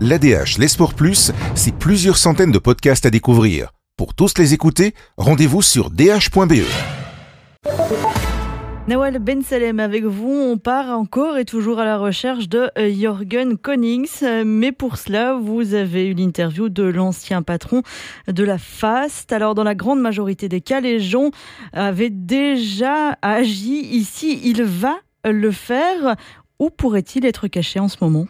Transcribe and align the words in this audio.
L'ADH, 0.00 0.58
les 0.58 0.68
sports 0.68 0.94
plus, 0.94 1.30
c'est 1.54 1.74
plusieurs 1.74 2.16
centaines 2.16 2.50
de 2.50 2.58
podcasts 2.58 3.06
à 3.06 3.10
découvrir. 3.10 3.70
Pour 3.96 4.12
tous 4.12 4.38
les 4.38 4.52
écouter, 4.52 4.92
rendez-vous 5.16 5.62
sur 5.62 5.90
dh.be. 5.90 6.64
Nawal 8.88 9.18
Ben 9.20 9.42
Salem 9.42 9.78
avec 9.78 10.04
vous, 10.04 10.32
on 10.32 10.58
part 10.58 10.90
encore 10.90 11.38
et 11.38 11.44
toujours 11.44 11.78
à 11.78 11.84
la 11.84 11.96
recherche 11.96 12.48
de 12.48 12.70
euh, 12.76 12.92
Jürgen 12.92 13.56
Konings, 13.56 14.24
mais 14.44 14.72
pour 14.72 14.98
cela 14.98 15.34
vous 15.34 15.74
avez 15.74 16.08
eu 16.08 16.12
l'interview 16.12 16.68
de 16.68 16.82
l'ancien 16.82 17.42
patron 17.42 17.82
de 18.26 18.42
la 18.42 18.58
FAST. 18.58 19.32
Alors 19.32 19.54
dans 19.54 19.64
la 19.64 19.76
grande 19.76 20.00
majorité 20.00 20.48
des 20.48 20.60
cas, 20.60 20.80
les 20.80 20.98
gens 20.98 21.30
avaient 21.72 22.10
déjà 22.10 23.16
agi 23.22 23.80
ici, 23.80 24.40
il 24.44 24.64
va 24.64 24.96
le 25.24 25.52
faire. 25.52 26.16
Où 26.58 26.70
pourrait-il 26.70 27.24
être 27.26 27.48
caché 27.48 27.80
en 27.80 27.88
ce 27.88 27.96
moment? 28.00 28.26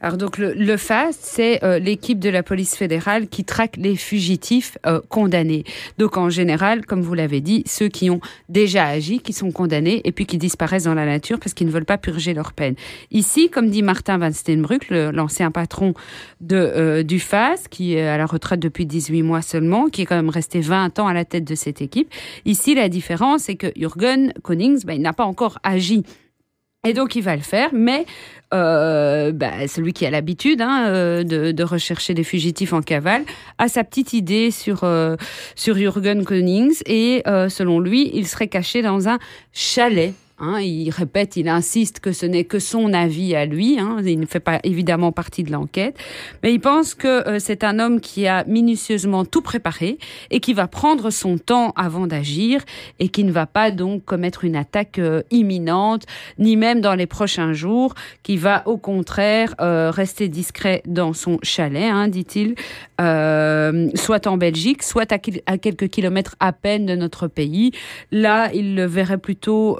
Alors 0.00 0.18
donc 0.18 0.38
le, 0.38 0.76
FAST, 0.76 1.18
c'est 1.22 1.64
euh, 1.64 1.78
l'équipe 1.78 2.18
de 2.18 2.28
la 2.28 2.42
police 2.42 2.76
fédérale 2.76 3.28
qui 3.28 3.44
traque 3.44 3.76
les 3.76 3.96
fugitifs 3.96 4.76
euh, 4.86 5.00
condamnés. 5.08 5.64
Donc 5.98 6.16
en 6.16 6.28
général, 6.28 6.84
comme 6.84 7.00
vous 7.00 7.14
l'avez 7.14 7.40
dit, 7.40 7.62
ceux 7.66 7.88
qui 7.88 8.10
ont 8.10 8.20
déjà 8.48 8.86
agi, 8.86 9.20
qui 9.20 9.32
sont 9.32 9.50
condamnés 9.50 10.02
et 10.04 10.12
puis 10.12 10.26
qui 10.26 10.38
disparaissent 10.38 10.84
dans 10.84 10.94
la 10.94 11.06
nature 11.06 11.38
parce 11.38 11.54
qu'ils 11.54 11.66
ne 11.66 11.72
veulent 11.72 11.86
pas 11.86 11.98
purger 11.98 12.34
leur 12.34 12.52
peine. 12.52 12.74
Ici, 13.10 13.48
comme 13.48 13.70
dit 13.70 13.82
Martin 13.82 14.18
Van 14.18 14.32
Steenbruck, 14.32 14.90
l'ancien 14.90 15.50
patron 15.50 15.94
de, 16.40 16.56
euh, 16.56 17.02
du 17.02 17.18
FAST, 17.18 17.68
qui 17.68 17.94
est 17.94 18.06
à 18.06 18.18
la 18.18 18.26
retraite 18.26 18.60
depuis 18.60 18.86
18 18.86 19.22
mois 19.22 19.42
seulement, 19.42 19.88
qui 19.88 20.02
est 20.02 20.06
quand 20.06 20.16
même 20.16 20.28
resté 20.28 20.60
20 20.60 20.98
ans 20.98 21.06
à 21.06 21.14
la 21.14 21.24
tête 21.24 21.44
de 21.44 21.54
cette 21.54 21.80
équipe, 21.80 22.12
ici 22.44 22.74
la 22.74 22.88
différence, 22.88 23.44
c'est 23.44 23.56
que 23.56 23.68
Jürgen 23.76 24.32
Konings, 24.42 24.84
ben, 24.84 24.94
il 24.94 25.02
n'a 25.02 25.12
pas 25.12 25.24
encore 25.24 25.58
agi 25.62 26.04
et 26.86 26.92
donc 26.92 27.16
il 27.16 27.22
va 27.22 27.36
le 27.36 27.42
faire, 27.42 27.70
mais 27.72 28.06
euh, 28.54 29.32
bah, 29.32 29.66
celui 29.66 29.92
qui 29.92 30.06
a 30.06 30.10
l'habitude 30.10 30.60
hein, 30.62 30.86
euh, 30.88 31.24
de, 31.24 31.62
rechercher 31.64 32.14
des 32.14 32.22
fugitifs 32.22 32.72
en 32.72 32.80
cavale 32.80 33.24
a 33.58 33.66
sa 33.66 33.82
petite 33.82 34.12
idée 34.12 34.52
sur 34.52 34.84
euh, 34.84 35.16
sur 35.56 35.76
Jürgen 35.76 36.24
Konings 36.24 36.80
et 36.86 37.22
selon 37.48 37.80
lui, 37.80 38.10
il 38.14 38.26
serait 38.28 38.46
caché 38.46 38.82
dans 38.82 39.08
un 39.08 39.18
chalet 39.52 40.14
Hein, 40.38 40.60
il 40.60 40.90
répète, 40.90 41.38
il 41.38 41.48
insiste 41.48 42.00
que 42.00 42.12
ce 42.12 42.26
n'est 42.26 42.44
que 42.44 42.58
son 42.58 42.92
avis 42.92 43.34
à 43.34 43.46
lui. 43.46 43.78
Hein, 43.78 44.02
il 44.04 44.20
ne 44.20 44.26
fait 44.26 44.38
pas 44.38 44.60
évidemment 44.64 45.10
partie 45.10 45.42
de 45.42 45.50
l'enquête, 45.50 45.96
mais 46.42 46.52
il 46.52 46.60
pense 46.60 46.94
que 46.94 47.26
euh, 47.26 47.38
c'est 47.38 47.64
un 47.64 47.78
homme 47.78 48.02
qui 48.02 48.26
a 48.26 48.44
minutieusement 48.44 49.24
tout 49.24 49.40
préparé 49.40 49.96
et 50.30 50.40
qui 50.40 50.52
va 50.52 50.66
prendre 50.66 51.08
son 51.08 51.38
temps 51.38 51.72
avant 51.74 52.06
d'agir 52.06 52.62
et 52.98 53.08
qui 53.08 53.24
ne 53.24 53.32
va 53.32 53.46
pas 53.46 53.70
donc 53.70 54.04
commettre 54.04 54.44
une 54.44 54.56
attaque 54.56 54.98
euh, 54.98 55.22
imminente, 55.30 56.04
ni 56.38 56.56
même 56.56 56.82
dans 56.82 56.94
les 56.94 57.06
prochains 57.06 57.54
jours, 57.54 57.94
qui 58.22 58.36
va 58.36 58.62
au 58.66 58.76
contraire 58.76 59.54
euh, 59.62 59.90
rester 59.90 60.28
discret 60.28 60.82
dans 60.84 61.14
son 61.14 61.38
chalet, 61.42 61.90
hein, 61.90 62.08
dit-il, 62.08 62.56
soit 62.98 64.26
en 64.26 64.36
Belgique, 64.36 64.82
soit 64.82 65.10
à, 65.12 65.18
à, 65.46 65.56
quelques 65.56 65.88
kilomètres 65.88 66.36
à 66.40 66.52
peine 66.52 66.84
de 66.84 66.94
notre 66.94 67.26
pays. 67.26 67.72
Là, 68.12 68.50
il 68.52 68.74
le 68.74 68.84
verrait 68.84 69.16
plutôt 69.16 69.78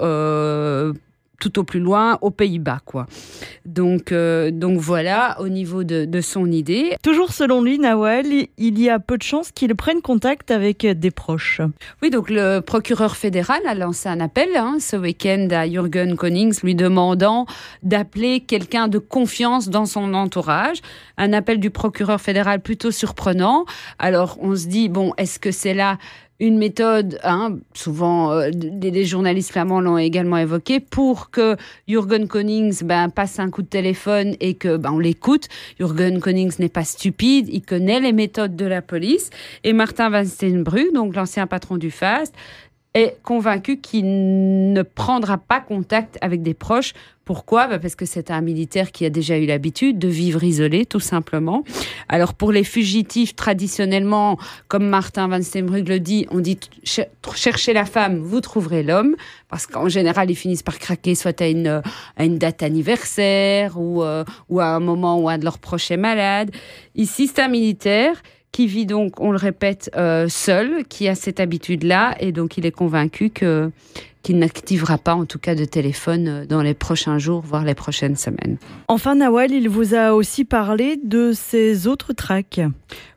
tout 1.39 1.59
au 1.59 1.63
plus 1.63 1.79
loin, 1.79 2.17
aux 2.21 2.31
Pays-Bas, 2.31 2.79
quoi. 2.85 3.05
Donc, 3.65 4.11
euh, 4.11 4.49
donc 4.51 4.79
voilà, 4.79 5.37
au 5.39 5.49
niveau 5.49 5.83
de, 5.83 6.21
son 6.21 6.51
idée. 6.51 6.95
Toujours 7.03 7.31
selon 7.31 7.61
lui, 7.61 7.77
Nawal, 7.77 8.25
il 8.57 8.79
y 8.79 8.89
a 8.89 8.97
peu 8.97 9.17
de 9.17 9.23
chances 9.23 9.51
qu'il 9.51 9.73
prenne 9.75 10.01
contact 10.01 10.49
avec 10.49 10.85
des 10.85 11.11
proches. 11.11 11.61
Oui, 12.01 12.09
donc 12.09 12.29
le 12.29 12.59
procureur 12.59 13.15
fédéral 13.15 13.61
a 13.67 13.75
lancé 13.75 14.09
un 14.09 14.19
appel 14.19 14.49
hein, 14.55 14.77
ce 14.79 14.95
week-end 14.95 15.47
à 15.51 15.67
Jürgen 15.69 16.15
Konings, 16.15 16.59
lui 16.63 16.73
demandant 16.73 17.45
d'appeler 17.83 18.39
quelqu'un 18.39 18.87
de 18.87 18.97
confiance 18.97 19.69
dans 19.69 19.85
son 19.85 20.15
entourage. 20.15 20.77
Un 21.17 21.33
appel 21.33 21.59
du 21.59 21.69
procureur 21.69 22.19
fédéral 22.19 22.61
plutôt 22.61 22.91
surprenant. 22.91 23.65
Alors, 23.99 24.37
on 24.41 24.55
se 24.55 24.67
dit, 24.67 24.89
bon, 24.89 25.13
est-ce 25.17 25.37
que 25.37 25.51
c'est 25.51 25.75
là 25.75 25.97
une 26.39 26.57
méthode, 26.57 27.19
hein, 27.23 27.57
souvent 27.73 28.31
euh, 28.31 28.49
les, 28.49 29.05
journalistes 29.05 29.51
flamands 29.51 29.81
l'ont 29.81 29.97
également 29.97 30.37
évoqué, 30.37 30.79
pour 30.79 31.31
que 31.31 31.55
Jürgen 31.87 32.27
Konings 32.27 32.83
ben, 32.83 33.09
passe 33.09 33.39
un 33.39 33.49
coup 33.49 33.63
de 33.63 33.67
téléphone 33.67 34.35
et 34.39 34.53
que 34.53 34.77
ben, 34.77 34.91
on 34.91 34.99
l'écoute. 34.99 35.47
Jürgen 35.79 36.19
Konings 36.19 36.53
n'est 36.59 36.69
pas 36.69 36.83
stupide, 36.83 37.47
il 37.51 37.63
connaît 37.63 37.99
les 37.99 38.13
méthodes 38.13 38.55
de 38.55 38.65
la 38.65 38.81
police. 38.83 39.31
Et 39.63 39.73
Martin 39.73 40.09
Van 40.09 40.25
Steenbruck, 40.25 40.93
donc 40.93 41.15
l'ancien 41.15 41.47
patron 41.47 41.77
du 41.77 41.89
FAST, 41.89 42.33
est 42.93 43.17
convaincu 43.23 43.77
qu'il 43.77 44.73
ne 44.73 44.81
prendra 44.81 45.37
pas 45.37 45.59
contact 45.59 46.17
avec 46.21 46.41
des 46.41 46.53
proches. 46.53 46.93
Pourquoi? 47.25 47.67
Bah, 47.67 47.77
Parce 47.77 47.95
que 47.95 48.05
c'est 48.05 48.31
un 48.31 48.39
militaire 48.39 48.93
qui 48.93 49.05
a 49.05 49.09
déjà 49.09 49.37
eu 49.37 49.45
l'habitude 49.45 49.99
de 49.99 50.07
vivre 50.07 50.43
isolé, 50.43 50.85
tout 50.85 51.01
simplement. 51.01 51.63
Alors 52.07 52.33
pour 52.33 52.53
les 52.53 52.63
fugitifs, 52.63 53.35
traditionnellement, 53.35 54.39
comme 54.69 54.87
Martin 54.87 55.27
Van 55.27 55.41
Steenbruck 55.41 55.89
le 55.89 55.99
dit, 55.99 56.25
on 56.31 56.39
dit 56.39 56.57
cherchez 57.35 57.73
la 57.73 57.83
femme, 57.85 58.19
vous 58.19 58.39
trouverez 58.39 58.81
l'homme, 58.81 59.15
parce 59.49 59.67
qu'en 59.67 59.89
général, 59.89 60.31
ils 60.31 60.35
finissent 60.35 60.63
par 60.63 60.79
craquer 60.79 61.15
soit 61.15 61.41
à 61.41 61.47
une, 61.47 61.81
à 62.15 62.23
une 62.23 62.37
date 62.37 62.63
anniversaire 62.63 63.77
ou, 63.77 64.03
euh, 64.03 64.23
ou 64.47 64.61
à 64.61 64.67
un 64.67 64.79
moment 64.79 65.19
où 65.19 65.27
un 65.27 65.37
de 65.37 65.43
leurs 65.43 65.59
proches 65.59 65.91
est 65.91 65.97
malade. 65.97 66.51
Ici, 66.95 67.27
c'est 67.27 67.41
un 67.41 67.49
militaire 67.49 68.21
qui 68.51 68.67
vit 68.67 68.85
donc, 68.85 69.19
on 69.19 69.31
le 69.31 69.37
répète, 69.37 69.91
euh, 69.95 70.27
seul, 70.29 70.83
qui 70.85 71.07
a 71.07 71.15
cette 71.15 71.39
habitude-là, 71.39 72.15
et 72.19 72.31
donc 72.31 72.57
il 72.57 72.65
est 72.65 72.71
convaincu 72.71 73.29
que 73.29 73.71
qu'il 74.27 74.39
n'activera 74.39 74.97
pas 74.97 75.15
en 75.15 75.23
tout 75.23 75.39
cas 75.39 75.55
de 75.55 75.63
téléphone 75.63 76.27
euh, 76.27 76.45
dans 76.45 76.61
les 76.61 76.73
prochains 76.73 77.17
jours, 77.17 77.41
voire 77.47 77.63
les 77.63 77.75
prochaines 77.75 78.17
semaines. 78.17 78.57
Enfin, 78.89 79.15
Nawal, 79.15 79.51
il 79.53 79.69
vous 79.69 79.95
a 79.95 80.13
aussi 80.13 80.43
parlé 80.43 80.99
de 81.01 81.31
ses 81.31 81.87
autres 81.87 82.11
tracks. 82.11 82.59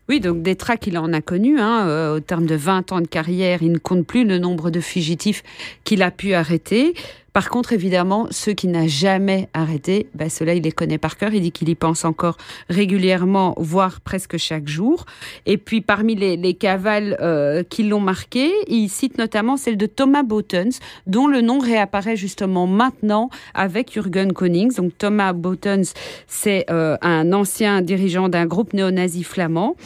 Oui, 0.08 0.20
donc 0.20 0.42
des 0.42 0.54
tracks, 0.54 0.86
il 0.86 0.96
en 0.96 1.12
a 1.12 1.20
connu. 1.20 1.58
Hein, 1.58 1.88
euh, 1.88 2.16
au 2.16 2.20
terme 2.20 2.46
de 2.46 2.54
20 2.54 2.92
ans 2.92 3.00
de 3.00 3.08
carrière, 3.08 3.60
il 3.60 3.72
ne 3.72 3.78
compte 3.78 4.06
plus 4.06 4.24
le 4.24 4.38
nombre 4.38 4.70
de 4.70 4.78
fugitifs 4.78 5.42
qu'il 5.82 6.04
a 6.04 6.12
pu 6.12 6.32
arrêter. 6.32 6.94
Par 7.32 7.48
contre, 7.48 7.72
évidemment, 7.72 8.26
ceux 8.30 8.52
qui 8.52 8.66
n'a 8.66 8.88
jamais 8.88 9.48
arrêté, 9.54 10.08
bah, 10.14 10.28
ceux-là, 10.28 10.54
il 10.54 10.64
les 10.64 10.72
connaît 10.72 10.98
par 10.98 11.16
cœur. 11.16 11.32
Il 11.32 11.42
dit 11.42 11.52
qu'il 11.52 11.68
y 11.68 11.74
pense 11.74 12.04
encore 12.04 12.36
régulièrement, 12.68 13.54
voire 13.56 14.00
presque 14.00 14.36
chaque 14.36 14.66
jour. 14.66 15.04
Et 15.46 15.56
puis, 15.56 15.80
parmi 15.80 16.16
les, 16.16 16.54
cavales 16.54 17.16
euh, 17.20 17.62
qui 17.62 17.84
l'ont 17.84 18.00
marqué, 18.00 18.50
il 18.66 18.88
cite 18.88 19.16
notamment 19.16 19.56
celle 19.56 19.76
de 19.76 19.86
Thomas 19.86 20.24
Botens, 20.24 20.80
dont 21.06 21.26
le 21.26 21.40
nom 21.40 21.58
réapparaît 21.58 22.16
justement 22.16 22.66
maintenant 22.66 23.30
avec 23.54 23.92
Jürgen 23.92 24.32
Konings. 24.32 24.74
Donc, 24.76 24.96
Thomas 24.98 25.32
Botens, 25.32 25.94
c'est 26.26 26.66
euh, 26.70 26.96
un 27.02 27.32
ancien 27.32 27.82
dirigeant 27.82 28.28
d'un 28.28 28.46
groupe 28.46 28.72
néo-nazi 28.72 29.22
flamand. 29.24 29.76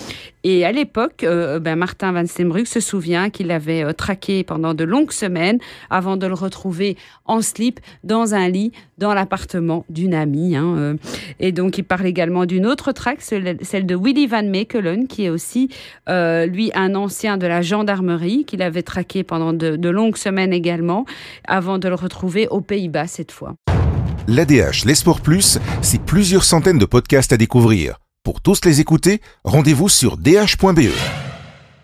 Et 0.47 0.67
à 0.67 0.73
l'époque, 0.73 1.25
euh, 1.25 1.59
ben 1.59 1.75
Martin 1.75 2.13
Van 2.13 2.27
Steenbruck 2.27 2.67
se 2.67 2.79
souvient 2.79 3.31
qu'il 3.31 3.47
l'avait 3.47 3.83
euh, 3.83 3.95
traqué 3.95 4.45
pendant 4.45 4.75
de 4.75 4.85
longues 4.85 5.11
semaines 5.11 5.59
avant 5.89 6.19
de 6.19 6.27
le 6.27 6.35
retrouver 6.35 6.99
en 7.25 7.41
slip 7.41 7.81
dans 8.05 8.35
un 8.35 8.51
lit 8.51 8.71
dans 8.99 9.15
l'appartement 9.15 9.87
d'une 9.89 10.13
amie. 10.13 10.55
Hein, 10.55 10.77
euh. 10.77 10.97
Et 11.41 11.51
donc, 11.51 11.79
il 11.79 11.83
parle 11.83 12.05
également 12.05 12.45
d'une 12.45 12.67
autre 12.67 12.93
traque, 12.93 13.23
celle 13.23 13.87
de 13.87 13.97
Willy 13.97 14.27
Van 14.27 14.43
Mekelen, 14.43 15.07
qui 15.09 15.25
est 15.25 15.31
aussi, 15.31 15.71
lui, 16.09 16.71
un 16.75 16.95
ancien 16.95 17.39
de 17.39 17.47
la 17.47 17.63
gendarmerie, 17.63 18.45
qu'il 18.45 18.61
avait 18.61 18.83
traqué 18.83 19.25
pendant 19.25 19.55
de, 19.55 19.89
longues 19.89 20.17
semaines 20.17 20.53
également, 20.53 21.07
avant 21.49 21.79
de 21.79 21.89
le 21.89 21.95
retrouver 21.95 22.49
aux 22.49 22.61
Pays-Bas 22.61 23.07
cette 23.07 23.33
fois. 23.33 23.55
L'ADH, 24.29 24.85
les 24.85 24.95
plus, 25.23 25.59
c'est 25.81 26.03
plusieurs 26.03 26.45
centaines 26.45 26.79
de 26.79 26.87
podcasts 26.87 27.33
à 27.33 27.37
découvrir. 27.37 27.99
Pour 28.25 28.41
tous 28.41 28.65
les 28.65 28.81
écouter, 28.81 29.21
rendez-vous 29.45 29.91
sur 29.91 30.17
dh.be. 30.17 31.24